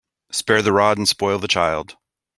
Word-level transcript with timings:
Spare 0.31 0.63
the 0.63 0.73
rod 0.73 0.97
and 0.97 1.07
spoil 1.07 1.37
the 1.37 1.47
child. 1.47 1.95